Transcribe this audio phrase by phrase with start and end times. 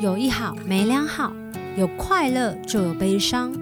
[0.00, 1.32] 有一好没两好，
[1.76, 3.52] 有快乐就有悲伤，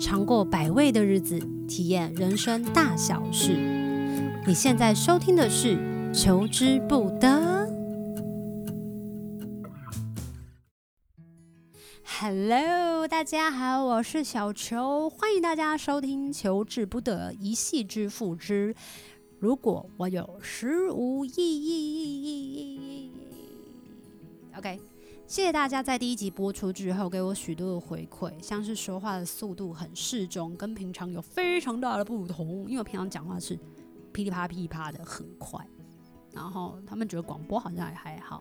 [0.00, 1.38] 尝过百味的日子，
[1.68, 3.52] 体验人生大小事。
[4.44, 5.76] 你现在收听的是
[6.12, 7.28] 《求之不得》。
[12.18, 18.74] Hello，大家好，我是小球，欢迎大家收听《求之不得》一夕之负之。
[19.38, 23.12] 如果我有十五亿亿亿亿亿亿
[24.58, 24.80] ，OK。
[25.26, 32.64] 谢谢大家在第一集播出之后给我许多的回馈，像是说话的速度很适中，跟平常有非常大的不同。
[32.68, 33.58] 因为我平常讲话是
[34.12, 35.66] 噼里啪噼里啪的很快，
[36.32, 38.40] 然后他们觉得广播好像也还好。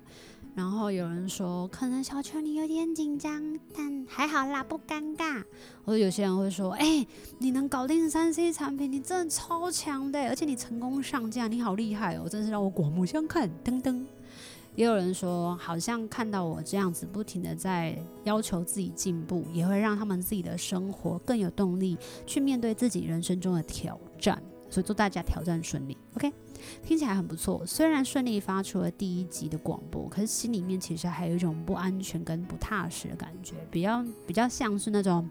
[0.53, 5.43] 然后有人说可能小秋你有点紧张，但还好啦，不尴尬。
[5.83, 7.05] 或者有些人会说，哎、
[7.39, 13.49] 你能搞定三 C 产品，你真的超强的，而且你成功上架，你好厉害哦，真是让我刮目相看。
[13.63, 14.05] 噔噔。
[14.75, 24.41] 也有人说，好像看到我这样子不停的在要求自己进步，也会让他们自己的生活更有动力去面对自己人生中的挑战。
[24.69, 26.33] 所以祝大家挑战顺利，OK？
[26.83, 27.65] 听起来很不错。
[27.65, 35.29] 虽然顺利发出了第一集的广播，可是心里面其实还有一种不安全跟不踏实的感觉，比较比较像是那种，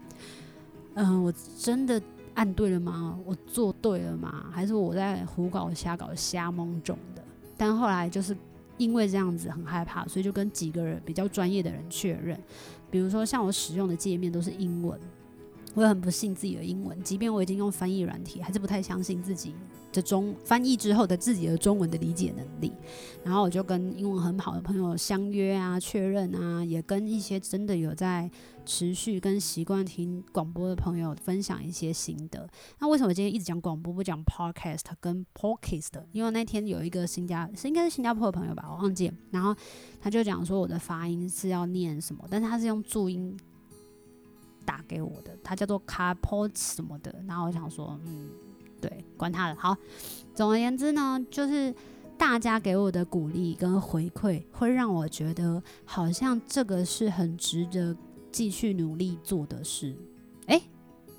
[0.95, 2.01] 嗯、我真的
[2.33, 3.19] 按对了吗？
[3.23, 4.45] 我做对了吗？
[4.51, 7.23] 还是我在胡搞瞎搞瞎蒙种的？
[7.55, 8.35] 但后来就是。
[8.77, 12.39] 因为这样子很害怕，所以就跟几个人比较专业的人确认。
[12.91, 14.99] 比如说，像我使用的界面都是英文，
[15.75, 19.53] 我也很不信自己的英文，即便我已经用翻译软体，还是不太相信自己
[19.93, 22.73] 的中翻译之后的自己的中文的理解能力。
[23.23, 28.31] 然后我就跟英文很好的朋友相约啊，确认啊，也跟一些真的有在。
[28.67, 32.49] 持续跟习惯听广播的朋友分享一些心得。
[32.79, 35.91] 那为什么今天一直讲广播不讲 podcast 跟 podcast？
[36.11, 39.11] 因为那天有一个新加是应该是新加坡的朋友吧，我忘记。
[39.29, 39.55] 然后
[40.01, 43.37] 他就讲说我的发音是要念什么，但是他是用注音
[44.85, 47.13] 给我的，他叫做 carport 什么的。
[47.27, 48.29] 然后我想说，嗯，
[48.79, 49.55] 对，管他的。
[49.55, 49.75] 好，
[50.33, 51.73] 总而言之呢，就是
[52.17, 57.95] 大家给我的鼓励跟回馈，会让我觉得好像这个是很值得。
[58.31, 59.95] 继续努力做的事，
[60.47, 60.61] 哎，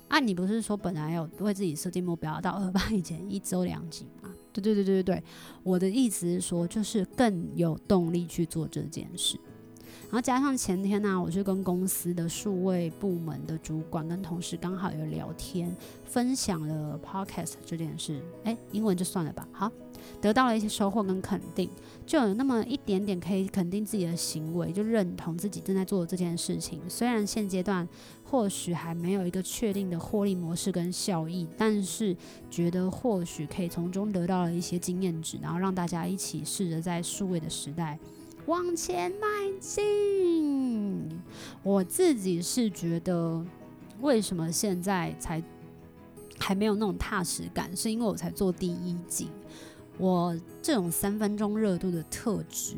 [0.07, 4.29] 啊，你不是说本来有为自己设定目标，到二八以前一周两集吗？
[4.53, 5.23] 对对对对对对，
[5.63, 9.35] 我的意思是说，就是更有动力去做这件事。
[10.09, 15.75] 然后加上前天呢、我去跟公司的数位部门的主管跟同事刚好有聊天，
[16.05, 18.21] 分享了 podcast 这件事。
[18.45, 19.71] 哎，英文就算了吧，好。
[20.21, 21.69] 得到了一些收获跟肯定，
[22.05, 26.79] 就有那么一点点可以肯定自己的行为，就认同自己正在做的这件事情。
[26.87, 27.85] 虽然现阶段
[28.23, 32.15] 或许还没有一个确定的获利模式跟效益，但是
[32.49, 37.99] 觉得或许可以从中得到了一些经验值，然后让大家一起试着在数位的时代
[38.47, 39.27] 往前迈
[39.59, 41.21] 进。
[41.63, 43.45] 我自己是觉得，
[43.99, 45.43] 为什么现在才
[46.39, 49.29] 还没有那种踏实感，是因为我才做第一季。
[49.97, 52.77] 我这种三分钟热度的特质，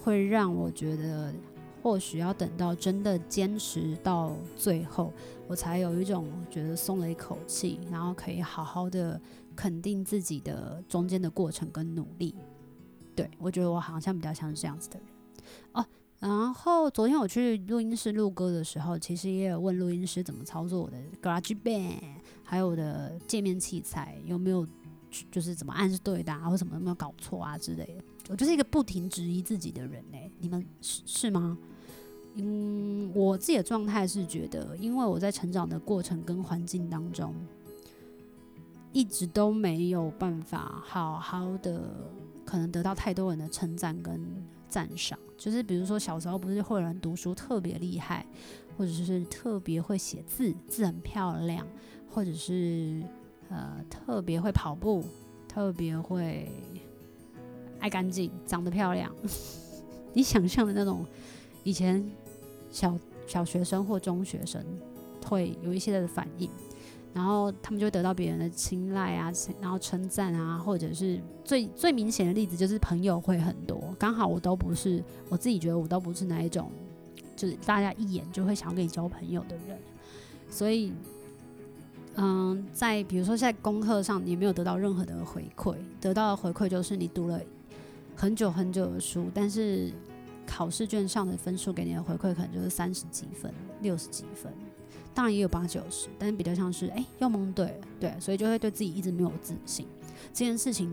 [0.00, 1.34] 会让我觉得，
[1.82, 5.12] 或许要等到真的坚持到最后，
[5.48, 9.20] 我才有一种觉得松了一口气，然后可以好好的
[9.56, 12.36] 肯定自己的中间的过程跟努力。
[13.14, 15.08] 对，我觉得我好像比较像是这样子的人
[15.72, 15.86] 哦。
[16.18, 22.00] 然后昨天我去录音室录歌的时候，其实也有问录音师怎么操作我的 GarageBand，
[22.42, 24.66] 还有我的界面器材有没有。
[25.30, 28.02] 就是怎么按是对的，啊，或什么有没有搞错啊之类的。
[28.30, 31.58] 我就是一个不停质疑自己的人呢，你们是是吗？
[32.36, 37.34] 嗯，我自己的状态是觉得，因为我在成长的过程跟环境当中，
[38.94, 41.90] 一直都没有办法好好的，
[42.52, 44.20] 可能得到太多人的称赞跟
[44.68, 45.18] 赞赏。
[45.38, 48.26] 就是比如说小时候不是会有人读书特别厉害，
[48.76, 51.66] 或者是特别会写字，字很漂亮，
[52.10, 53.02] 或者是。
[53.48, 55.04] 呃，特别会跑步，
[55.46, 56.50] 特别会
[57.80, 59.14] 爱干净，长得漂亮。
[60.14, 61.04] 你想象的那种，
[61.62, 62.02] 以前
[62.70, 64.64] 小小学生或中学生
[65.26, 66.48] 会有一些的反应，
[67.14, 73.94] 然后他们就会得到别人的青睐啊，然后称赞啊，或者是最最明显的例子就是朋友会很多。
[73.98, 76.70] 刚好我都不是，我自己觉得我都不是那一种，
[77.36, 79.78] 就是大家一眼就会想要跟你交朋友的人，
[80.48, 80.92] 所以。
[82.14, 87.40] 嗯，在比如说在功课上，你没有得到任何的回馈，得到的回馈就是你读了
[88.14, 89.90] 很久很久的书，但是
[90.46, 93.50] 考试卷上的分数给你的回馈可能就是三十几分、
[93.80, 94.52] 六十几分，
[95.14, 99.86] 当然也有八九十，但是比较像是哎，又蒙对，对，所以就会对自己一直没有自信。
[100.32, 100.90] 这件事情，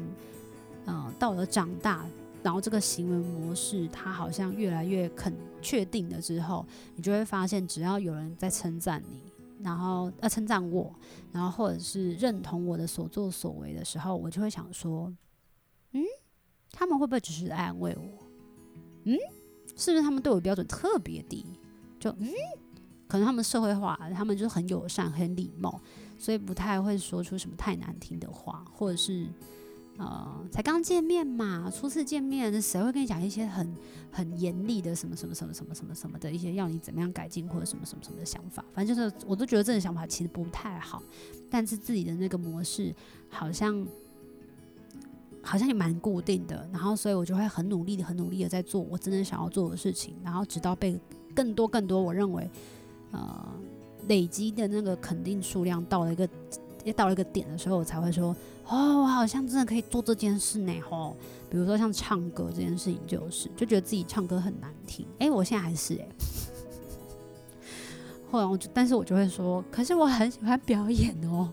[0.85, 2.05] 嗯，到了长大
[2.41, 9.21] 然后这个行为模式它好像越来越肯确定了之后，你就会发现，只要有人在称赞你，
[9.61, 10.93] 然后呃称赞我，
[11.31, 15.13] 然后或者是认同我的所作所为的时候，我就会想说，
[15.91, 16.03] 嗯，
[16.71, 18.25] 他们会不会只是在安慰我？
[19.03, 19.17] 嗯，
[19.75, 21.45] 是不是他们对我标准特别低？
[21.99, 22.29] 就嗯，
[23.09, 25.81] 可能他们社会化，他们就很友善、很礼貌，
[26.17, 29.27] 所以不太会说出什么太难听的话，或者是。
[30.01, 33.75] 呃，才刚见面嘛，初次见面，谁会跟你讲一些很
[34.09, 38.63] 很严厉的什么什么什么什么什么什么的一些要你怎么样改进或者什么什么什么的想法？
[38.71, 41.03] 反正就是，我都觉得这种想法其实不太好。
[41.49, 42.95] 但是自己的那个模式
[43.27, 43.85] 好像
[45.41, 50.97] 好像也蛮固定的，然后所以我就会很努力的、很努力的在做我真的想要做的事情，然后直到被
[51.35, 52.49] 更多更多我认为
[53.11, 53.45] 呃
[54.07, 56.27] 累积的那个肯定数量到了一个。
[56.85, 58.33] 也到了一个点的时候，我才会说
[58.65, 61.13] ：“哦，我好像真的可以做这件事呢。”吼，
[61.49, 65.05] 比如说像唱歌这件事情，就是就觉得自己唱歌很难听。
[65.19, 66.07] 哎、我现在还是哎、
[68.31, 71.49] 后来我就，但是我就会说：“可是我很喜欢表演哦。”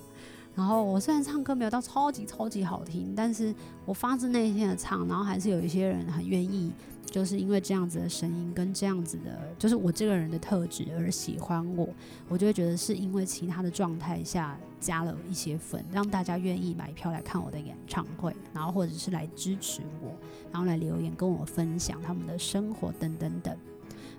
[0.54, 3.52] 然后我虽然唱歌没有到超级超级好听，但是
[3.84, 6.70] 我发自内心的唱，然后还是有一些人很愿意。
[7.16, 11.88] 就是因为这样子的声音跟这样子的，就是我这个人的特质而喜欢我，
[12.28, 20.12] 我就会觉得是因为其他的状态下加了一些粉，让大家愿意买票来看我的演唱会，然后或者是来支持我，
[20.52, 23.56] 然后来留言跟我分享他们的生活等等等。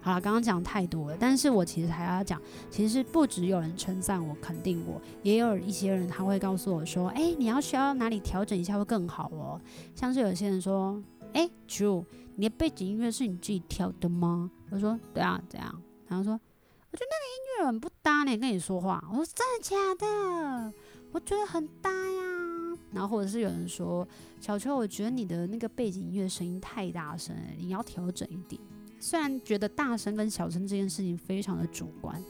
[0.02, 2.42] 好了，刚刚讲太多了，但是我其实还要讲，
[2.72, 9.62] 其实不只有人称赞我、肯定我，也有一些人他会告诉我说，哎，你要需要哪里调整一下会更好哦。
[9.94, 11.00] 像是有些人说，
[11.34, 12.04] 哎，True。
[12.40, 14.52] 你的背景音乐是你自己挑的吗？
[14.70, 15.82] 我说对啊，这样。
[16.08, 19.04] 然后说，我觉得那个音乐很不搭呢，跟你说话。
[19.10, 20.74] 我说真的假的？
[21.12, 22.78] 我觉得很搭呀。
[22.92, 24.08] 然后或者是有人说，
[24.40, 28.62] 小秋，我觉得你的那个背景音乐声音太大声，你要调整一点。
[29.00, 32.24] 虽然觉得大声跟小声这件事情非常的主观，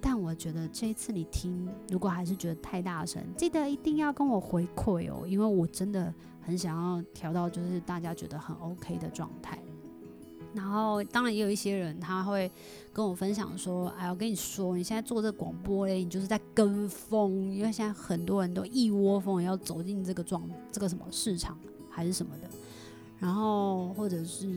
[0.00, 6.14] 但我觉得这一次你听，如果还是觉得太大声，记得一定要跟我回馈哦，因为我真的。
[6.42, 9.58] 很想要调到就是大家觉得很 OK 的状态，
[10.52, 12.50] 然后当然也有一些人他会
[12.92, 20.42] 跟我分享说：“哎，我跟你说，你现在做这广播嘞，你就是在跟风，因为现在很多人都一窝蜂要走进这个状
[20.72, 21.56] 这个什么市场
[21.88, 22.48] 还是什么的，
[23.20, 24.48] 然后或者是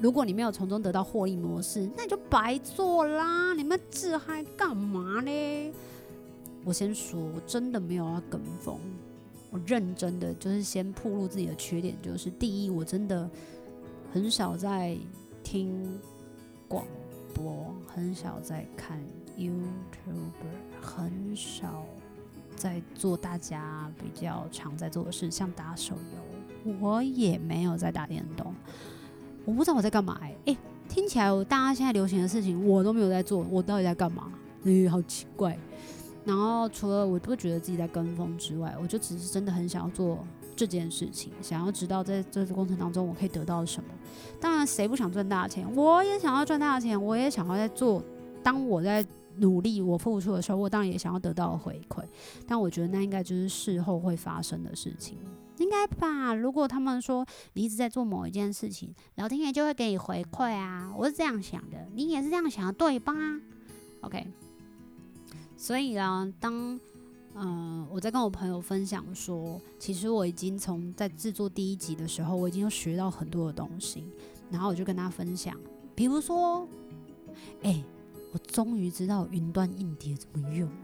[0.00, 5.72] 如果你没有从中得到获利模式，那你就白做啦，你们自嗨干嘛呢？
[6.64, 8.78] 我先说，我真的没有要跟风。”
[9.54, 13.30] 我认真的就是先暴露自己的缺点，就是第一，我真的
[14.12, 14.98] 很少在
[15.44, 15.96] 听
[16.66, 16.84] 广
[17.32, 19.00] 播，很少在看
[19.38, 21.86] YouTuber，很少
[22.56, 25.94] 在做大家比较常在做的事，像打手
[26.66, 28.52] 游，我也没有在打电动，
[29.44, 30.58] 我不知道我在干嘛哎、欸，
[30.88, 34.32] 听起来大家现在流行的事情我都没有在做，我到底在干嘛？
[34.64, 35.56] 嗯，好奇怪。
[36.24, 40.18] 然后除了我不觉得自己在跟风之外，我就只是真的很想要做
[40.56, 43.90] 这件事情，想要知道在这个过程当中我可以得到什么。
[44.40, 45.70] 当然，谁不想赚大钱？
[45.76, 48.02] 我也想要赚大钱，我也想要在做。
[48.42, 49.04] 当我在
[49.38, 52.02] 努力、我付出的时候，我当然也想要得到回馈。
[52.46, 55.18] 但我觉得那应该就是事后会发生的事情，
[55.58, 56.34] 应该吧？
[56.34, 60.92] 如果他们说你一直在做某一件事情，老天爷就会给你回馈啊！
[60.96, 63.12] 我是这样想的，你也是这样想的，对吧
[64.02, 64.26] ？OK。
[65.64, 66.78] 所以啊，当
[67.36, 74.04] 嗯、我在跟我朋友分享说，其实我已经从在制作第一集的时候，我已经有学到很多的东西，
[74.50, 75.58] 然后我就跟他分享，
[75.94, 76.68] 比如说，
[77.62, 77.82] 哎、
[78.32, 80.76] 我终于知道云端硬碟怎么用了。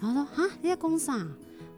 [0.00, 1.28] 然后说啊，你在公司啊？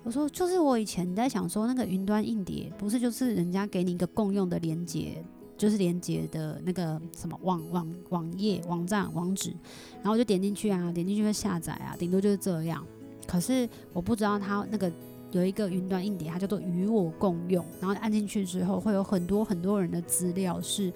[0.05, 5.25] 我说就是我以前在想说，那个云端硬碟不是就是人家给你一个共用的连接。
[5.57, 9.51] 就是连接的那个什么网网网页网站网址，
[9.95, 12.85] 然后我就点进去啊，点进去会下载啊，顶多就是这样。
[13.27, 14.93] 可是我不知道它那个
[15.33, 20.93] 有一个云端硬碟，它叫做与我共用，然后按进去之后会有很多很多人的资料是，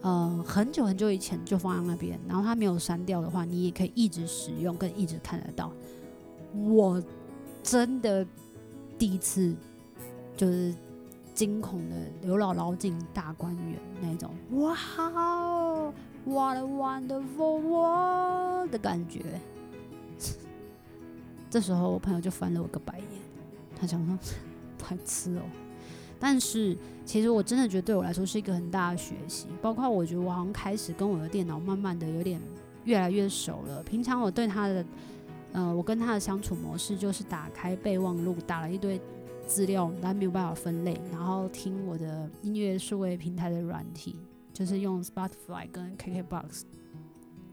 [0.00, 5.70] 呃，很久很久以前就放在那边，然后它没有删掉的话，你也可以一直使用，跟一直看得到。
[6.54, 7.02] 我
[7.62, 8.26] 真的
[8.98, 9.54] 第一次
[10.36, 10.74] 就是。
[11.34, 15.92] 惊恐的刘姥姥进大观园那种，哇哦
[16.24, 19.22] ，What a wonderful world 的感觉。
[21.48, 23.06] 这时候我朋友就翻了我个白眼，
[23.78, 24.18] 他想说
[24.78, 25.42] 太痴哦。
[26.20, 32.40] 但是其实我真的觉得对我来说是一个很大的学习，包括我觉得我好像开始跟我的电脑慢慢的有点
[32.84, 33.82] 越来越熟了。
[33.82, 34.84] 平常我对他的，
[35.52, 39.00] 呃，我跟他的相处模式就是打开备忘录，打了一堆。
[39.52, 44.16] 资料，但没有办法分类，然后听我的音乐数位平台的软体，
[44.50, 46.62] 就是用 Spotify 跟 KKBox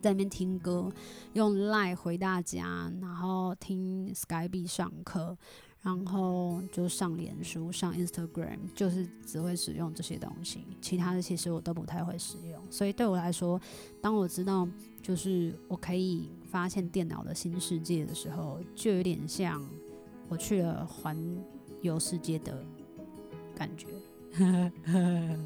[0.02, 0.90] 在那边听歌，
[1.34, 5.38] 用 Line 回大家，然后听 Skype 上课。
[5.82, 12.62] 然后就上脸书、上 Instagram，就是只会使用这些东西，其他的其实我都不太会使用。
[12.70, 13.58] 所以对我来说，
[14.02, 14.68] 当我知道
[15.02, 19.66] 就是我可以发现电脑的新世界的时候，就有点像
[20.28, 21.16] 我去了环
[21.82, 22.58] 游世界的
[23.56, 23.88] 感觉。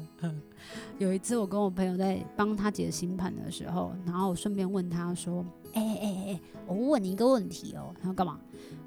[0.98, 8.38] 有一次我跟我朋友在帮他解星盘的时候，然后我顺便问他说：“哎哎哎，我问你一个问题哦。”他说干嘛？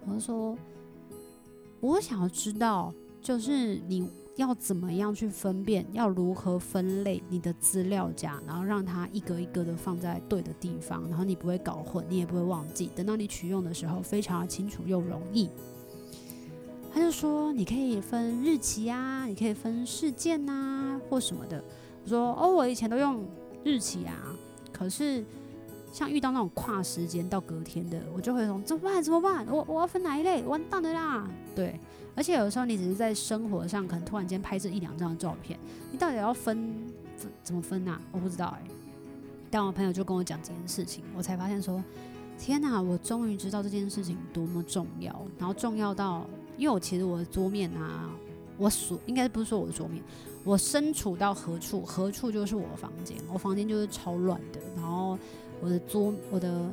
[0.05, 0.57] 我就说。
[1.79, 15.47] 我想要知道，就是你要怎么样去分辨，要如何分类你的资料夹，然后让它一个一个的放在对的地方，然后你不会搞混，你也不会忘记，等到你取用的时候非常的清楚又容易。
[16.93, 21.63] 他就说，你可以分日期啊，你可以分事件啊，或什么的。
[22.03, 23.25] 我说，哦，我以前都用
[23.63, 24.15] 日期啊，
[24.71, 25.23] 可是。
[25.89, 29.01] 像遇到那种跨时间到隔天的，我就会说怎么办？
[29.01, 29.47] 怎么办？
[29.47, 30.43] 我我要分哪一类？
[30.43, 31.27] 完蛋的啦！
[31.55, 31.79] 对，
[32.13, 35.57] 而且有时候你只是在生活上，可能突然间拍这一两张照片，
[35.91, 36.55] 你到底要分
[37.15, 37.99] 分怎么分啊？
[38.11, 38.61] 我不知道哎、
[39.49, 41.83] 但我朋友就跟我讲这件事情，我才发现说，
[42.37, 42.79] 天哪！
[42.79, 48.09] 我终于知道这件事情多么重要，然后重要到，因为我其实我的桌面啊，
[48.57, 50.03] 我所应该不是说我的桌面，
[50.43, 55.17] 我身处到何处，何处就是我的房间，我房间就是超乱的，然后。
[55.59, 56.71] 我的桌，我的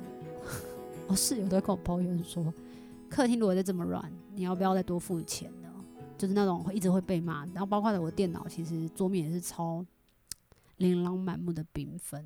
[1.07, 2.53] 我 室友都跟我抱怨说，
[3.09, 5.71] 客厅如果再这么乱，你要不要再多付钱呢？
[6.19, 7.47] 就是那种会一直会被骂。
[7.47, 9.83] 然后包括了我电脑，其实桌面也是超
[10.77, 12.23] 琳琅满目的缤纷。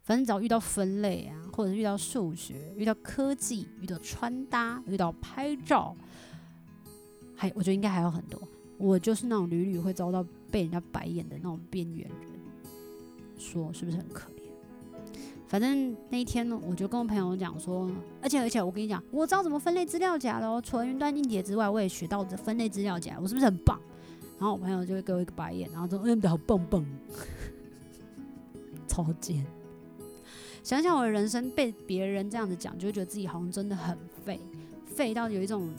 [0.00, 5.94] 反正只要遇到分类啊，或者遇到数学、遇到科技、遇到穿搭、遇到拍照，
[7.40, 8.38] 还我觉得应该还有很多。
[8.76, 12.18] 我就是那种屡屡会遭到被人家白眼的那种边缘人，
[13.38, 14.42] 说是不是很可怜？
[15.48, 20.60] 反正那一天呢，我就跟我朋友讲说，而且而且我跟你讲，我知道怎么分类资料夹了。
[20.60, 23.80] 除了云端硬碟之外，我也学到这分类资料夹，我是不是很棒？
[24.38, 26.84] 然后我朋友就会给我一个白眼，然后说：“嗯，好棒棒，
[28.86, 29.46] 超贱。”
[30.62, 34.38] 想想我的人生被别人这样子讲，就会觉得自己好像真的很废，
[34.84, 35.70] 废到有一种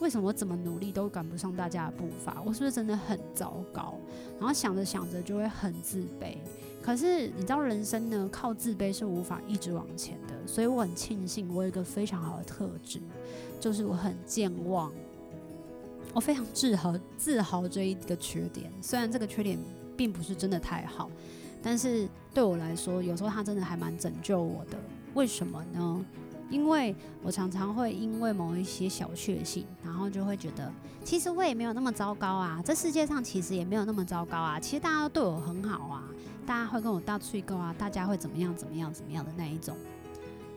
[0.00, 2.42] 为什么我怎么努力都赶不上大家的步伐？
[2.44, 3.94] 我是不是真的很糟糕？
[4.38, 6.36] 然后想着想着就会很自卑。
[6.82, 10.34] 可是你知道，人生呢，靠自卑是无法一直往前的。
[10.46, 13.00] 所以我很庆幸，我有一个非常好的特质，
[13.58, 14.92] 就是我很健忘。
[16.12, 19.58] 我非常自豪自豪这一个缺点，虽然这个缺点
[19.96, 21.10] 并不是真的太好，
[21.62, 24.76] 但是对我来说，有时候它真的还蛮拯救我的。
[25.14, 26.04] 为什么呢？
[26.50, 30.72] 因为我常常会因为某一些小确幸，然后就会觉得，
[31.02, 36.04] 其实我也没有那么糟糕啊，这世界上其实也没有那么糟糕啊，其实大家都对我很好啊。
[36.46, 39.74] 大家会跟我大吹狗啊，大家会怎么样怎么样怎么样的那一种，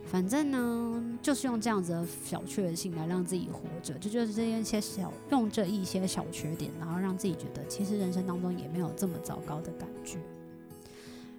[0.04, 10.18] 反正呢，就是用这样子的小确幸来让自己活着，就就是这一些小用这一些小缺点，然后让自己觉得其实人生当中也没有这么糟糕的感觉。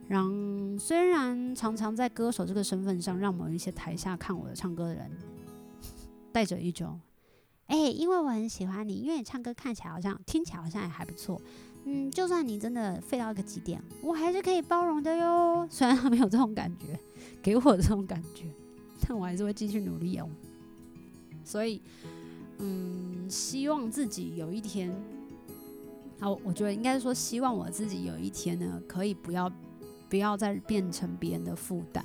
[0.09, 5.09] 然虽然常常在歌手这个身份上，让某一些台下看我的唱歌的人
[6.33, 6.99] 带着一种，
[7.67, 11.39] 哎、因为我很喜欢你，因为你唱歌看起来好像听起来好像也还不错。
[11.85, 15.67] 嗯，就算你真的废到一个极点，我还是可以包容的哟。
[15.71, 16.99] 虽然他没有这种感觉，
[17.41, 18.45] 给我这种感觉，
[19.07, 20.27] 但我还是会继续努力哦。
[21.43, 21.81] 所以，
[22.57, 24.93] 嗯，希望自己有一天，
[26.19, 29.49] 好，我觉得应该说，希望我自己有一天呢，可以不要
[30.09, 32.03] 不要再变成别人的负担。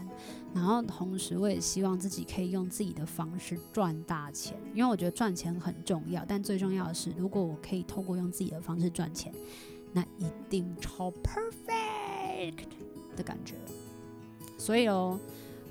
[0.54, 6.24] 然后，同时我也希望自己可以用自己的方式赚大钱，因为我觉得赚钱很重要。
[6.28, 9.32] 但最重要的是，如果我可以透过用自己的方式赚钱，
[9.92, 12.66] 那一定超 perfect
[13.16, 13.54] 的感觉。
[14.56, 15.18] 所以哦，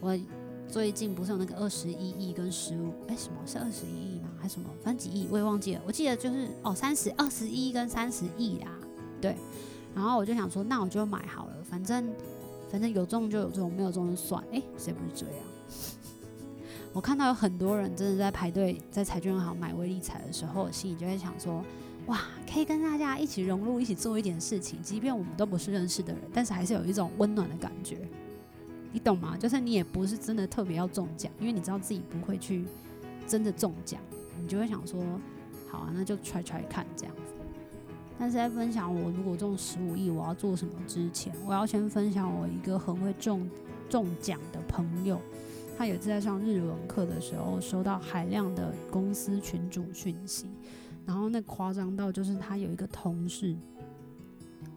[0.02, 0.20] 我
[0.68, 4.30] 最近不是有那个二十一亿跟十五，哎，什么是二十一亿吗？
[4.40, 4.70] 还是什么？
[4.84, 5.82] 反正几亿我也忘记了。
[5.86, 8.68] 我记得就是哦，三十二十一跟三十亿啦。
[9.22, 9.38] 对，
[9.96, 12.12] 然后我就想说，那我就买好了，反正。
[12.72, 14.44] 反正有中就有中，没有中就算。
[14.50, 15.46] 诶，谁不是这样？
[16.92, 21.64] 我看到有很多人真的在排队在彩券行买威力彩的时候，心里就会想说：
[22.08, 22.22] 哇，
[22.52, 28.00] 可以跟大家一起融入，一起做一点事情，即便我们都不是认识的人，但是还是有一种温暖的感觉。
[28.92, 29.38] 你懂吗？
[29.38, 32.66] 就是你也不是真的特别要中奖，因为你知道自己不会去
[33.28, 34.02] 真的中奖，
[34.42, 35.00] 你就会想说：
[35.70, 37.14] 好啊，那就揣揣看这样。
[38.24, 43.46] 但是在分享我如果中十五亿我要做什么之前，我要先分享我一个很会中
[43.90, 45.20] 中奖的朋友，
[45.78, 50.48] 他有次在上日文课的时候收到海量的公司群组讯息，
[51.06, 53.58] 然后那夸张到就是他有一个同事，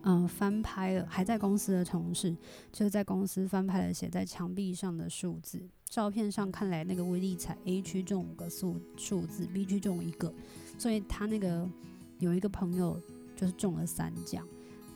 [0.02, 2.36] 嗯、翻拍了还在公司的同事，
[2.72, 5.62] 就是在公司翻拍了写在墙壁上的数字。
[5.84, 10.34] 照片上看来，那个威力彩 A 区中五个数数字，B 区中一个，
[10.76, 11.64] 所以他那个
[12.18, 13.00] 有一个朋友
[13.36, 14.44] 就是中了三奖。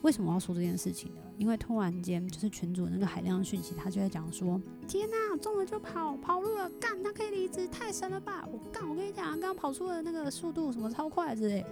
[0.03, 1.21] 为什么要说这件事情呢？
[1.37, 8.49] 因为突然间就是群主那个海量讯息，他就在讲说：天呐，中了就跑，跑路了，干，他可以离职，太神了吧！
[8.51, 11.63] 我干，我跟你讲，刚刚跑出的那个速度什么超快之类，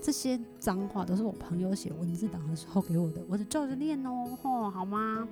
[0.00, 5.28] 这些脏话都是我朋友写文字档的时候给我的，我得照着念哦，吼，好吗？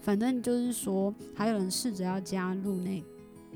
[0.00, 3.02] 反正就是说，还有人试着要加入那。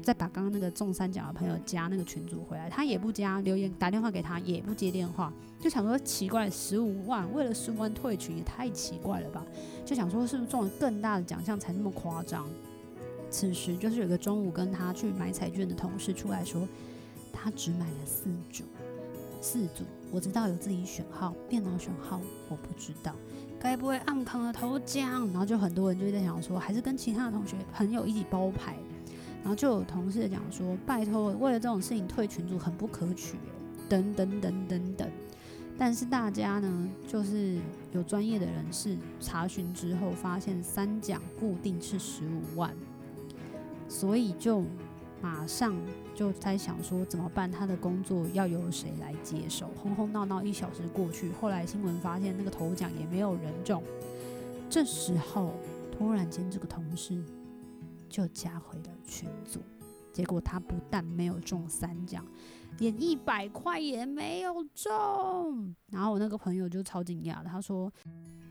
[0.03, 9.45] 再把刚刚那个中三角的朋友加那个群主回来，他也不加留言，打电话给他也不接电话，就想说奇怪，十五万为了十五万退群也太奇怪了吧？
[9.85, 12.47] 就想说是不是中了更大的奖项才那么夸张？
[13.31, 16.67] 此时就是有个中午跟他去买彩券的同事出来说，
[17.33, 18.65] 他只买了四组，
[19.41, 23.15] 四组我知道有自己选号，电脑选号我不知道，
[23.61, 25.27] 该不会暗扛了头奖？
[25.29, 28.77] 然后就很多人就在想说，还是跟其他的同学朋友一起包牌。
[29.43, 33.37] 然后就有同事讲说：“拜托，为了这种事情退群组很不可取，
[33.89, 35.09] 等等等等等。”
[35.79, 37.57] 但是大家呢，就是
[37.93, 42.75] 有专业的人士查询之后，发现三奖固定是十五万，
[43.89, 44.65] 所以就
[45.23, 45.75] 马上
[46.17, 47.49] 就在想说怎么办？
[47.49, 49.71] 他的工作要由谁来接手？
[49.81, 53.81] 轰轰闹闹一小时过去，后来新闻发现那个头奖也没有人中。
[54.69, 55.55] 这时候
[55.97, 57.23] 突然间，这个同事。
[58.09, 59.61] 就加回了群组，
[60.13, 62.25] 结果他不但没有中三奖，
[62.79, 65.75] 连一百块也没有中。
[65.91, 67.93] 然后我那个朋友就超惊讶，他说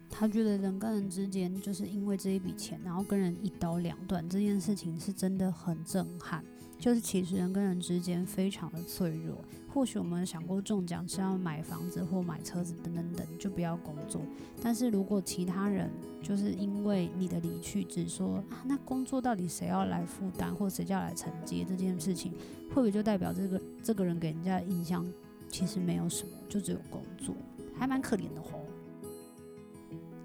[0.10, 6.44] 他觉得人跟人之间就是因为这一笔钱，然后跟人一刀两断，这件事情是真的很震撼。
[6.80, 9.38] 就是其实人跟人之间非常的脆弱。
[9.74, 14.22] 或许我们想过中奖是要买房子或买车子等等等，就不要工作。
[14.62, 15.90] 但是如果其他人
[16.24, 22.32] 就是因为你的离去，只说啊，那工作到底谁要来负担，或谁要来承接这件事情，
[22.70, 25.06] 会不会就代表这个这个人给人家的印象
[25.48, 27.36] 其实没有什么，就只有工作，
[27.78, 28.66] 还蛮可怜的吼。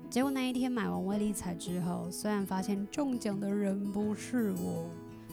[0.08, 4.88] 结果那一天买完威力彩之后，虽然发现中奖的人不是我。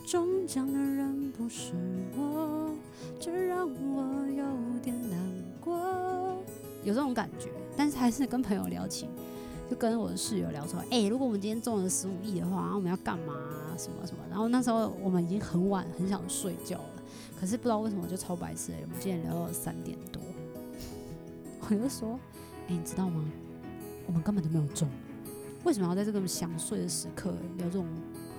[0.10, 1.74] 中奖的人不是
[2.18, 2.72] 我，
[3.20, 5.20] 这让我有点难
[5.62, 6.42] 过。
[6.84, 9.08] 有这种感觉，但是还是跟朋友聊起，
[9.70, 13.78] 就跟我的室友聊说：“哎、欸，如果我们今天中了十五亿的话，然后我们要干嘛、啊？
[13.78, 17.04] 什么什么？”然后那时候我们已经很晚，很想睡觉了。
[17.40, 20.20] 可是不知道为什么就超白痴、欸，我们今天聊到了三点多。
[21.60, 22.20] 我就说
[22.66, 23.24] ：“哎、欸，你知道吗？
[24.08, 24.90] 我们根本就没有中，
[25.66, 27.86] 为什么要在这个想睡的时刻聊这种？”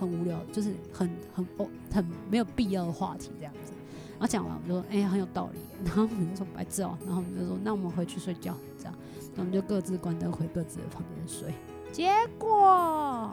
[0.01, 3.71] 很无聊，就是很很哦很没有必要的话题这样子。
[4.13, 5.59] 然后讲完，我们就说，哎、很有道理。
[5.85, 8.93] 然后我们就说白痴哦，然后我们就说，那我们回去睡觉，这样。
[9.35, 11.53] 那我们就各自关灯回各自的房间睡。
[11.91, 13.31] 结果，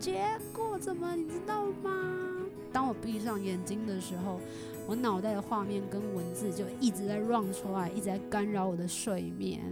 [0.00, 1.92] 结果怎么你知道吗？
[2.72, 4.40] 当我闭上眼睛的时候，
[4.88, 9.62] 我脑袋的画面跟文字就一直在 run 出来，一直在干扰我的睡眠。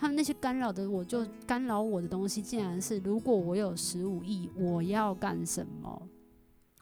[0.00, 6.08] 他们那些干扰的我，就干扰我的东西，竟然是如果我有十五亿，我要干什么？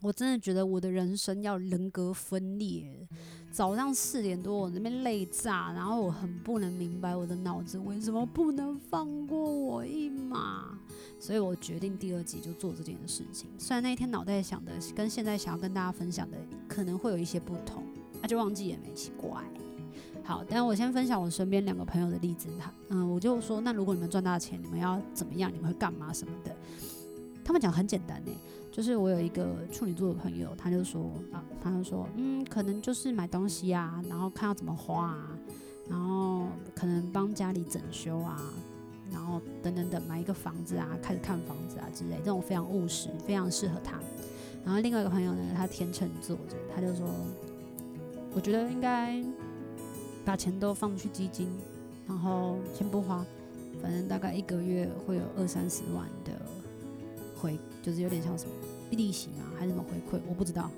[0.03, 3.09] 我真的觉得我的人生要人格分裂。
[3.51, 10.79] 早上四点多，我那边累炸，然后我很不能明白我的脑子为什么不能放过我一马，
[11.19, 13.51] 所以我决定第二集就做这件事情。
[13.59, 17.83] 虽然那一天脑袋想的跟现在想要跟大家分享的可能会有一些不同，
[18.23, 19.43] 那就忘记也没奇怪。
[20.29, 22.51] 好，但我先分享我身边两个朋友的例子。
[22.61, 25.51] 他，嗯，我就说，那如果你们赚大钱，你们要怎么样？
[25.51, 26.55] 你们会干嘛什么的？
[27.43, 28.31] 他们讲很简单呢，
[28.71, 35.31] 就是我有一个处女座的朋友，他就说啊，他就说，嗯，可能就是买东西啊，然后看要怎么花啊，
[35.89, 38.39] 然后可能帮家里整修啊，
[39.11, 43.99] 然后等等等，买一个房子啊，开始看房子啊之类，这种非常务实，非常适合他。
[44.63, 47.09] 然后另外一个朋友呢，他天秤座的，他就说，
[48.35, 49.25] 我觉得应该。
[50.29, 51.49] 把钱都放去基金，
[52.07, 53.25] 然后先不花，
[53.81, 56.33] 反正大概一个月会有二三十万的
[57.35, 58.53] 回，就是有点像什么
[58.91, 60.71] 利息嘛，还是什么回馈，我不知道，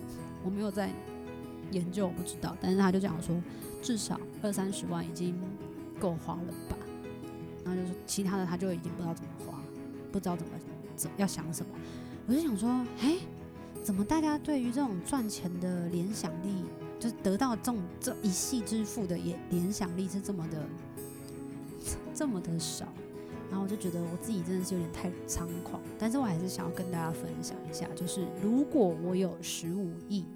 [0.44, 0.88] 我没有在
[1.72, 2.56] 研究，我不知道。
[2.60, 3.34] 但是他就讲说，
[3.82, 5.34] 至少二三十万已经
[5.98, 6.76] 够花了吧。
[7.64, 9.60] 然后就是其他的他就已经不知道怎么花，
[10.12, 10.52] 不知道怎么
[10.94, 11.72] 怎要想什么。
[12.28, 13.16] 我就想说，哎，
[13.82, 16.64] 怎么大家对于这种赚钱的联想力？
[17.00, 20.68] 就是得到这种这一系之富的也联想力是这么的
[22.14, 22.86] 这么的少，
[23.48, 30.26] 然后我就觉得我自己真的是有点太猖狂，但是我还是想要跟大家分享一下，就是如果我有十五亿，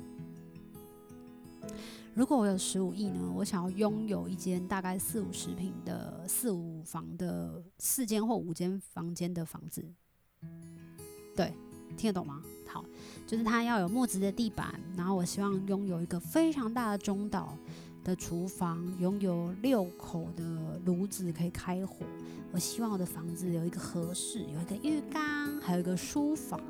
[2.14, 9.85] 如果我有十五亿呢，我想要拥有一间大概四五十平的四五房的四间或五间房间的房子。
[11.37, 11.53] 对，
[11.96, 12.42] 听得懂吗？
[13.26, 17.56] 就是它要有木质的地板，然后我希望拥有一个非常大的中岛
[18.02, 22.04] 的厨房，拥有六口的炉子可以开火。
[22.52, 26.60] 我希望我的房子有一个合适，有一个浴缸，还有一个书房。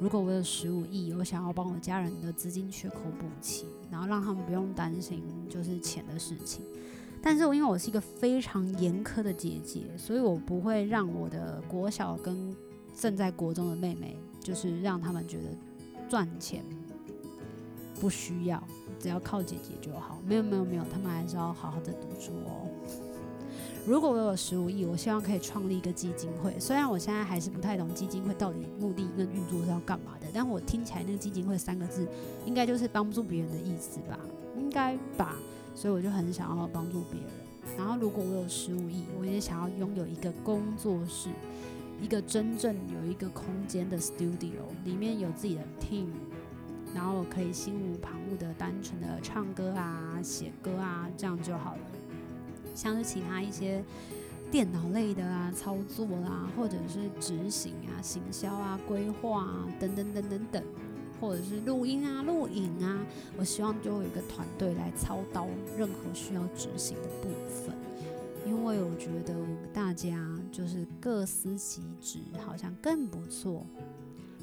[0.00, 6.64] 如果我有十五亿，我想要帮我家人的资金缺口补齐，然后让他们不用担心就是钱的事情。
[7.22, 12.56] 但是因为我是一个非常严苛的姐姐，所以我不会让我的国小跟
[12.96, 15.44] 正在国中的妹妹，就是让他们觉得
[16.08, 16.64] 赚钱
[18.00, 18.62] 不需要，
[18.98, 20.18] 只要靠姐姐就好。
[20.26, 22.68] 没有没有没有，他们还是要好好的读书哦。
[23.86, 26.54] 如果我有十五亿，我希望可以创立一个基金会。
[26.58, 32.06] 虽然我现在还是不太懂基金会到底目的跟运作是要干嘛的，但我听起来那个基金会三个字，
[32.44, 34.18] 应该就是帮助别人的意思吧？
[34.56, 35.34] 应该吧？
[35.74, 37.30] 所以我就很想要帮助别人。
[37.78, 41.30] 然后，如果我有十五亿，我也想要拥有一个工作室，
[42.00, 46.06] 一个真正有一个空间的 studio，里面有自己的 team，
[46.94, 51.82] 然后可以心无旁骛的单纯的唱歌啊、写歌啊，这样就好了。
[52.74, 53.84] 像是其他一些
[54.50, 60.62] 电脑类的啊，操作啦、啊，或者是执行啊、行销啊、规划啊，等等等等等，
[61.20, 63.04] 或者是录音啊、录影啊，
[63.36, 67.74] 我希望就有一个团队来操刀任何需要执行的部分，
[68.46, 69.34] 因为我觉得
[69.72, 73.66] 大家就是各司其职，好像更不错。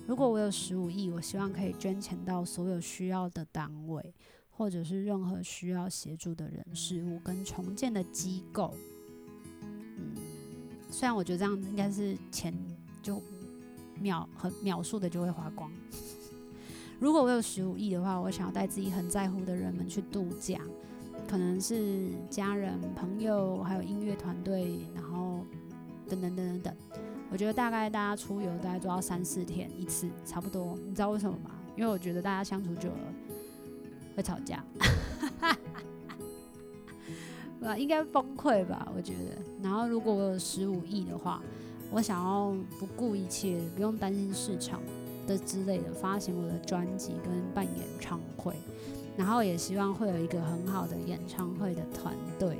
[0.05, 4.13] 如果我有十五亿，我希望可以捐钱到所有需要的单位。
[4.49, 8.73] 或者是任何需要协助的人事物跟重建的机构，
[9.61, 10.15] 嗯，
[10.89, 12.51] 虽然我觉得这样应该是钱
[13.03, 13.21] 就
[14.01, 15.71] 秒很秒数的就会花光。
[16.99, 20.59] 如果我有十五亿的话，我想要带自己很在乎的人们去度假，
[21.27, 25.45] 可能是家人、朋友，还有音乐团队，然后
[26.07, 26.73] 等等等等等。
[27.29, 30.77] 我觉得大概大家出游大概都要三四天一次，差不多。
[30.87, 31.51] 你知道为什么吗？
[31.75, 33.13] 因为我觉得大家相处久了。
[34.15, 34.63] 会吵架，
[37.61, 38.91] 啊， 应该崩溃吧？
[38.95, 39.37] 我觉得。
[39.61, 41.39] 然后，如果我有十五亿的话，
[41.91, 44.81] 我想要不顾一切，不用担心市场
[45.27, 48.55] 的之类的，发行我的专辑跟办演唱会。
[49.17, 52.59] 然后，也希望会有一个很好的演唱会的团队，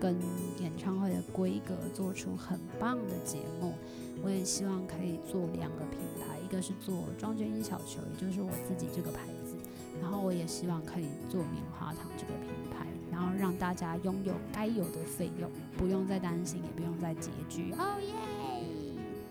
[0.00, 0.16] 跟
[0.58, 3.74] 演唱会的规格，做出很棒的节目。
[4.22, 9.56] 我也希望可以做两个品牌，一个是做庄鹃瑛小球，也就是我自己这个牌子。
[10.00, 17.72] 然后我也希望可以做棉花糖这个品牌，然后让大家拥有该有的费用，不用再担心，也不用再拮据。
[17.72, 18.14] 哦耶！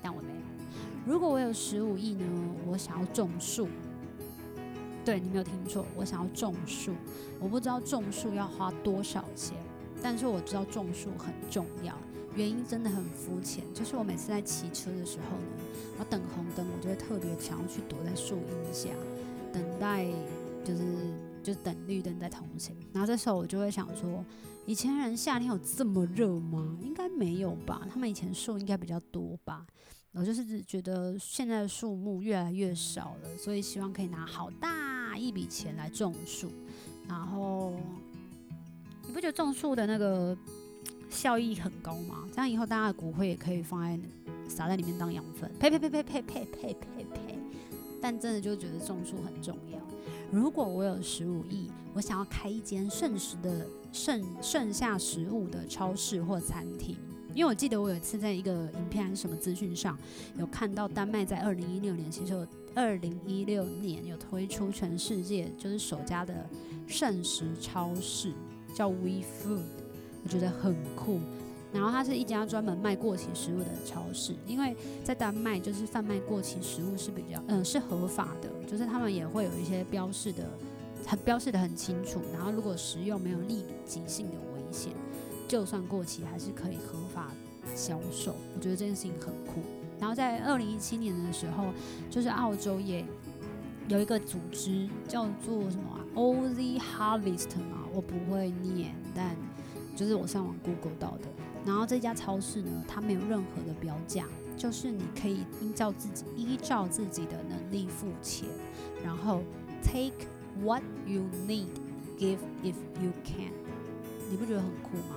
[0.04, 0.40] 但我没有。
[1.04, 2.26] 如果我有十五亿呢？
[2.68, 3.68] 我想要种树。
[5.06, 6.94] 对，你没有听错，我想要种树。
[7.40, 9.56] 我不知道种树要花多少钱，
[10.02, 11.96] 但是我知道种树很重要。
[12.36, 15.64] 原因真的很肤浅，就是我每次在骑车的时候呢，
[15.98, 18.90] 我等红灯，我就会特别想要去躲在树荫下，
[19.52, 20.06] 等待。
[20.62, 20.84] 就是
[21.42, 24.24] 就是等绿灯在通行，然后这时候我就会想说，
[24.68, 26.78] 以前人夏天有这么热吗？
[26.84, 29.66] 应该没有吧，他们以前树应该比较多吧。
[30.12, 34.70] 我就是觉得现在的树木越来越少了，所以希望可以拿好大
[35.10, 36.52] 拿一笔钱来种树。
[37.08, 37.74] 然后
[39.08, 40.38] 你不觉得种树的那个
[41.10, 42.28] 效益很高吗？
[42.32, 44.00] 这样以后大家的骨灰也可以放在
[44.48, 45.52] 撒在里面当养分。
[45.60, 47.40] 呸呸呸呸呸呸呸呸呸！
[48.00, 49.80] 但真的就觉得种树很重要。
[50.32, 56.96] 如果我有十五亿，我想要开一间剩食的剩剩下食物的超市或餐厅，
[57.40, 59.98] 因为我记得我有一次在一个影片还是什么资讯上
[60.38, 66.34] 有看到，丹麦在二零一六年，其实有二零一六年有推出全世界就是首家的
[66.86, 68.34] 膳食超市，
[68.76, 69.62] 叫 We Food，
[70.22, 71.22] 我觉得很酷。
[71.72, 74.76] 然后它是一家专门卖过期食物的超市，因为
[75.06, 80.44] 在丹麦就是贩卖过期食物是比较嗯是合法的，就是他们也会有一些标示的，
[81.08, 82.20] 很标示的很清楚。
[82.34, 84.92] 然后如果食用没有立即性的危险，
[85.50, 87.32] 就算过期还是可以合法
[87.76, 88.36] 销售。
[88.56, 89.62] 我觉得这件事情很酷。
[90.00, 91.74] 然后在二零一七年的时候，
[92.10, 93.04] 就是澳洲也
[93.88, 99.36] 有一个组织叫做什么啊，Oz Harvest 嘛，我不会念，但
[99.96, 101.28] 就是我上网 Google 到的。
[101.66, 108.48] 然后这家超市呢，它没有任何的标价，就是你可以依照自己依照自己的能力付钱，
[109.04, 109.42] 然后
[109.84, 110.28] take
[110.62, 111.68] what you need,
[112.18, 113.52] give if you can。
[114.32, 115.16] 你不觉得很酷吗？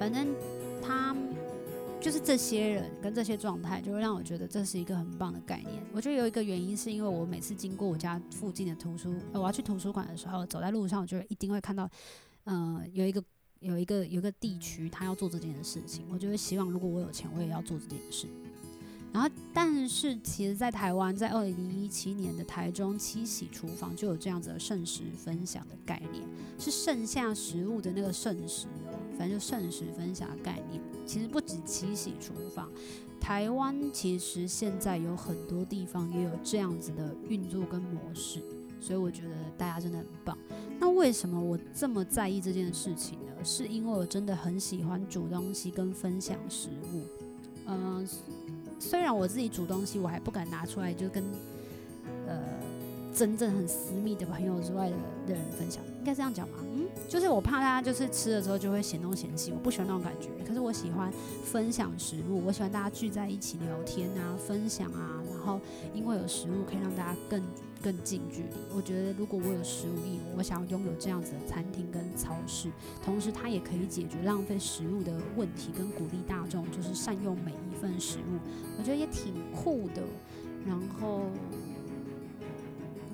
[0.00, 0.34] 反正
[0.80, 1.14] 他
[2.00, 5.84] 就是这些人跟这些状态，就会让我觉得这是一个很棒的概念。
[5.92, 11.86] 我觉得有一个原因是因为我每次经过我家附近的图书，我要去图书馆的时候，走在路上，我就一定会看到，
[12.44, 13.22] 呃，有一个
[13.58, 18.26] 有一个有一个地区他要做这件事情，我就会希望如果我有钱，我也要做这件事。
[19.12, 26.24] 然后，但是其实，在台湾，在二零一七年的台中七喜厨房就有这样子的剩食分享的概念，
[26.60, 28.68] 是剩下食物的那个剩食，
[29.20, 30.80] 反正就膳食分享的概念。
[31.04, 32.70] 其实不止七喜厨房，
[33.20, 38.40] 台湾其实现在有很多地方也有这样子的运作跟模式，
[38.80, 40.38] 所以我觉得大家真的很棒。
[40.78, 43.44] 那为什么我这么在意这件事情呢？
[43.44, 47.02] 是因为我真的很喜欢煮东西跟分享食物，
[47.66, 48.08] 嗯、
[48.78, 51.22] 虽然我自己煮东西，我还不敢拿出来，就跟
[52.26, 52.42] 呃
[53.12, 56.54] 真正很私密的朋友之外的的人分享，应该这样讲吗？
[56.62, 60.28] 嗯，就是我怕大家就是吃了之后就会嫌东嫌西，我不喜欢那种感觉。
[60.46, 65.60] 可是我喜欢分享食物，我喜欢大家聚在一起聊天啊，分享啊，然后
[65.92, 67.42] 因为有食物可以让大家更。
[67.82, 72.70] 更近距离，我觉得如果我有食物义务，我想要拥有这样子的餐厅跟超市，
[73.02, 78.38] 同时它也可以解决浪费食物的问题，跟鼓励大众就是善用每一份食物，
[78.78, 80.02] 我觉得也挺酷的。
[80.66, 81.22] 然后，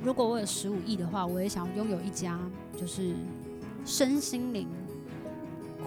[0.03, 2.37] 如果我有十五亿的话，我也想拥有一家
[2.77, 3.15] 就是
[3.87, 4.69] 身心灵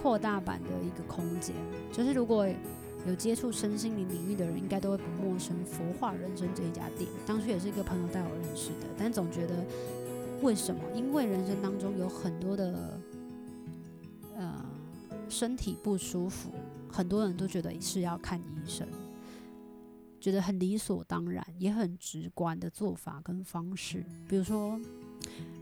[0.02, 1.54] 扩大版的一个空间，
[1.92, 2.48] 就是如果。
[3.06, 5.56] 有接触身心灵领域的人，应该都会不陌生。
[5.64, 8.86] 佛化人生这一家店，当初也是一个朋友带我认识的。
[8.98, 9.64] 但总觉得，
[10.42, 10.82] 为什么？
[10.94, 13.00] 因为人生当中有很多的，
[14.36, 14.62] 呃，
[15.30, 16.50] 身体不舒服，
[16.92, 18.86] 很多人都觉得是要看医生，
[20.20, 24.78] 觉得很理所当然，也很直观的做法跟方式，比如说。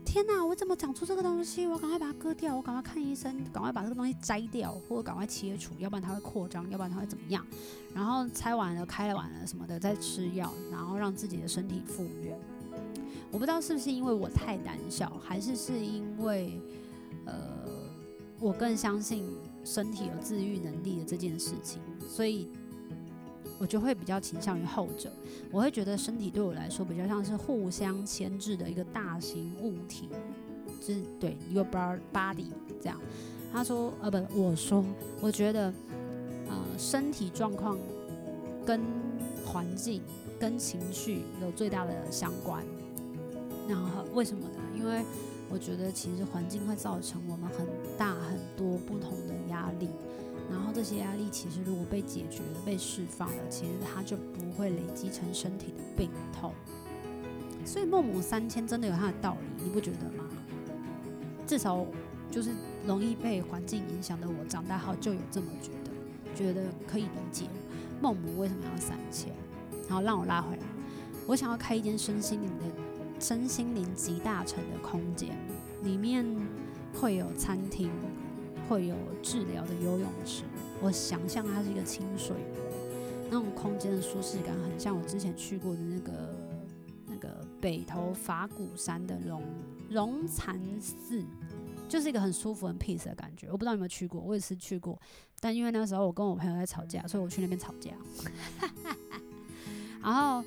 [0.05, 0.43] 天哪！
[0.43, 1.67] 我怎么长出这个东西？
[1.67, 2.55] 我赶快把它割掉！
[2.55, 7.45] 我赶快看医生，赶快把这个东西摘掉，或者赶快切除，要不然它会扩张，要不然它会怎么样？
[7.93, 12.35] 然后拆完了、开完了什么的，再吃药，然后让自己的身体复原。
[13.29, 16.59] 我不知道是不是因为我太胆小，还是是因为
[17.25, 17.35] 呃，
[18.39, 19.23] 我更相信
[19.63, 22.49] 身体有自愈能力的这件事情，所以。
[23.59, 25.11] 我就会比较倾向于后者，
[25.51, 30.09] 我会觉得身体对我来说比较像是互相牵制的一个大型物体，
[30.79, 32.47] 就是对一个 body
[32.81, 32.99] 这样。
[33.51, 34.83] 他说，呃，不，我说，
[35.21, 35.73] 我觉得，
[36.47, 37.77] 呃，身体状况
[38.65, 38.79] 跟
[39.45, 40.01] 环境
[40.39, 42.63] 跟情绪有最大的相关。
[43.67, 44.59] 然后为什么呢？
[44.75, 45.03] 因为
[45.49, 47.67] 我觉得其实环境会造成我们很
[47.97, 49.17] 大很多不同。
[50.79, 56.53] 这些压力其实如果被解决了、被释放了，其实它就不会累积成身体的病痛。
[57.65, 60.23] 所以孟母三迁真的有它的道理，你不觉得吗？
[61.45, 61.85] 至少
[62.31, 62.51] 就是
[62.87, 65.91] 容易被环境影响的我，长大后就有这么觉得，
[66.33, 67.47] 觉得可以理解
[68.01, 69.33] 孟母为什么要三迁。
[69.89, 70.63] 然后让我拉回来，
[71.27, 72.63] 我想要开一间身心灵的
[73.19, 75.37] 身心灵集大成的空间，
[75.83, 76.25] 里面
[76.93, 77.91] 会有餐厅。
[78.67, 80.43] 会有治疗的游泳池，
[80.81, 82.61] 我想象它是一个清水湖，
[83.29, 86.35] 那种空间的舒适感很像我之前去过的那个
[87.05, 89.43] 那个北头法鼓山的龙
[89.89, 91.23] 龙禅寺，
[91.89, 93.47] 就是一个很舒服、很 peace 的感觉。
[93.47, 94.97] 我不知道有没有去过，我也是去过，
[95.41, 97.91] 但因为那时候我跟我朋友在吵架，所以我去那边吵架。
[100.01, 100.41] 然后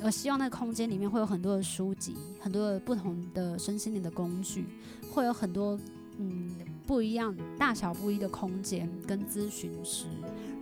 [0.00, 4.64] 我希望那个空间里面会有很多的书籍，很多的不同的身心灵的工具，
[5.12, 5.78] 会有很多
[6.16, 6.56] 嗯。
[6.86, 10.04] 不一样，大小不一的空间跟咨询师，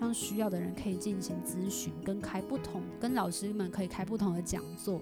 [0.00, 5.00] 让需要的人可以进行咨询，跟开不同，跟老师们可以开不同的讲座。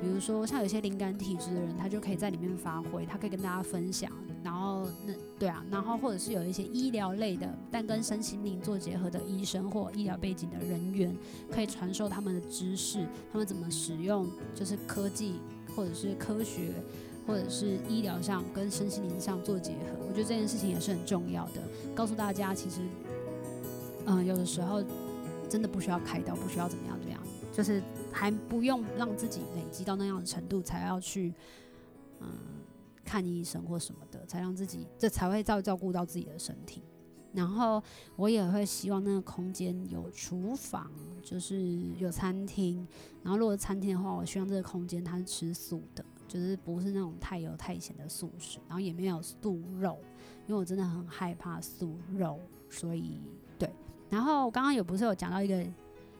[0.00, 4.10] 比如说，像有些灵感体质的人，他就可以在里面发挥，他可以跟大家分享。
[4.42, 11.14] 然后，那对啊，然后或者是有一些医疗类的，但跟身心灵做结合的医生或医疗背景的人员，
[11.50, 15.34] 可以传授他们的知识，他们怎么使用，就是科技
[15.76, 16.72] 或者是科学。
[17.26, 21.62] 或者是医疗上跟身心灵上做结合，我觉得这件事情也是很重要的。
[21.94, 22.80] 告诉大家，其实，
[24.06, 24.82] 嗯，有的时候
[25.48, 27.20] 真的不需要开刀，不需要怎么样怎么样，
[27.52, 31.32] 就是还不用让自己累积到那样的程度，才要去
[32.20, 32.28] 嗯
[33.04, 36.82] 看医生或什么的，才让自己这才会照照顾到自己的身体。
[37.34, 37.82] 然后
[38.16, 40.90] 我也会希望那个空间有厨房，
[41.22, 42.86] 就是有餐厅。
[43.22, 46.04] 然后如果餐厅的话，我希望这个空间它是吃素的。
[46.32, 49.98] 就是不是那种太油太咸的素食，然后也没有素肉，
[50.46, 52.40] 因为我真的很害怕素肉，
[52.70, 53.20] 所以
[53.58, 53.70] 对。
[54.08, 55.62] 然后刚刚有不是有讲到一个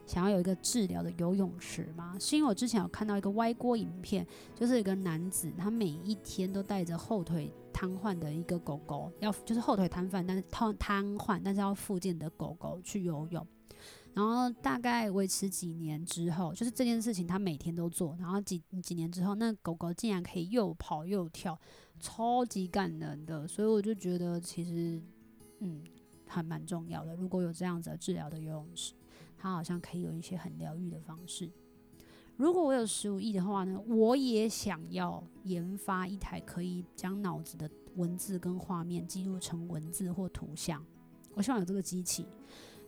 [0.05, 2.15] 想要有一个治疗的游泳池吗？
[2.19, 4.23] 是因为我之前有看到一个歪锅影片，
[4.53, 13.47] 就是一个男子他每一天都带着后腿瘫痪的一个狗狗，要就是后腿瘫痪，但是瘫瘫痪，但是要复健的狗狗去游泳。
[14.13, 21.59] 然后大概维持几年之后，就是这件事情他每天都做，然后几几年之后，那狗狗竟然可以又跑又跳，
[21.99, 23.47] 超级感人的。
[23.47, 25.01] 所以我就觉得其实，
[25.59, 25.83] 嗯，
[26.27, 27.15] 还蛮重要的。
[27.15, 28.93] 如果有这样子的治疗的游泳池，
[29.37, 31.49] 它好像可以有一些很疗愈的方式。
[32.37, 40.83] 如果我有十五亿的话呢，我也想要研发一台可以将脑子的文字跟画面记录成文字或图像。
[41.35, 42.25] 我希望有这个机器，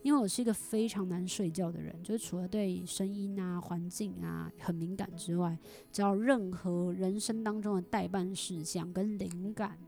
[0.05, 5.57] 因为我是一个非常难睡觉的人，就是除了对声音啊、环境啊很敏感之外，
[5.91, 9.79] 只要任何人生当中的待办事项跟灵感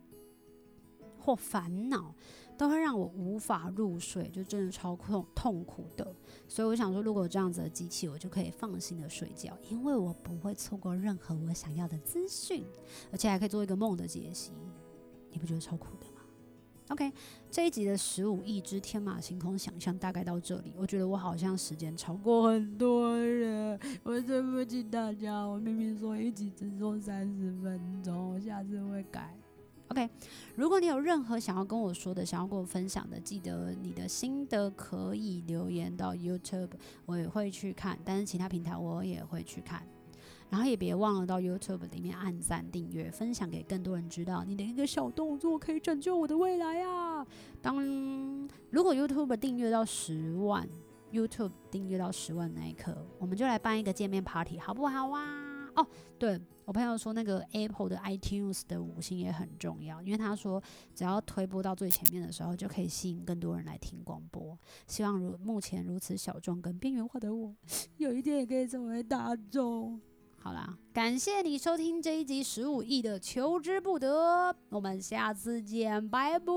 [1.19, 2.15] 或烦恼。
[2.57, 6.11] 都会让我无法入睡，就真的超痛痛苦的。
[6.47, 12.65] 所以我想说，如果有这样子的机器，我就可以放心的睡觉，因为我不会错过任何我想要的资讯，
[13.11, 14.53] 而且还可以做一个梦的解析。
[15.29, 16.07] 你不觉得超酷的
[16.89, 17.11] ？OK，
[17.51, 20.73] 这一集的十五亿之天马行空想象大概到这里。
[20.77, 25.43] 我觉得我好像时间超过很多人，我对不起大家。
[25.43, 29.35] 我明明说一集只做三十分钟，我下次会改。
[29.89, 30.09] OK，
[30.55, 36.71] 如果你有任何想要跟我说的、想要跟我分享的，记得你的心得可以留言到 YouTube，
[37.05, 37.97] 我也会去看。
[38.03, 39.81] 但是其他平台我也会去看。
[40.49, 44.43] 然后也别忘了到 YouTube 里面按赞、订阅、分享给更多人知道。
[44.43, 47.25] 你的一个小动作可以拯救我的未来啊！
[47.61, 47.77] 当
[48.69, 50.67] 如果 YouTube 订阅到十万
[51.11, 55.69] ，YouTube 订阅到十万那一刻，我们就来办一个见面 Party，好不好啊？
[55.75, 56.39] 哦，对。
[56.65, 60.61] 我朋友说，那个 Apple 的 iTunes 的五星也很重要，因为他说
[60.93, 64.59] 只要推播到最前面的时候，就可以吸引更多人来听广播。
[64.85, 67.55] 希望如目前如此小众跟边缘化的我，
[67.95, 70.01] 有一天也可以成为大众。
[70.47, 76.53] 好啦，感谢你收听这一集十五亿的求之不得，我们下次见，拜拜。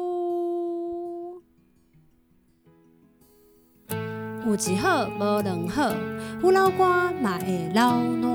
[4.47, 5.93] 有一好无两好，
[6.41, 8.31] 有老瓜嘛会老烂。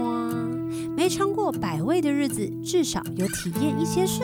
[0.94, 4.24] 没尝过百味的日子，至少有体验一些事。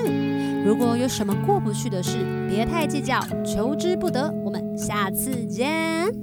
[0.65, 2.17] 如果有什么过不去的事，
[2.50, 4.30] 别太计较，求之不得。
[4.44, 6.13] 我们下次见。